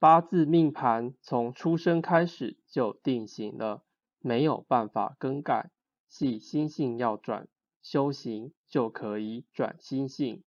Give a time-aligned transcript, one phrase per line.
[0.00, 3.82] 八字命盘从出生开始就定型了
[4.20, 5.72] 没有办法更改
[6.06, 7.48] 系心性要转
[7.82, 10.44] 修行就可以转心性。